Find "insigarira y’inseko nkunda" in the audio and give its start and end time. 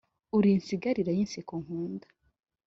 0.55-2.07